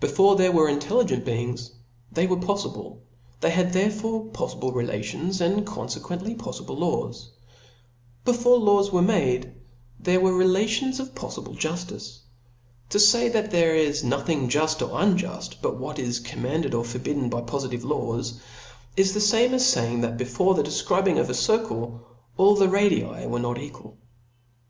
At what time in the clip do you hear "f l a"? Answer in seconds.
8.56-8.64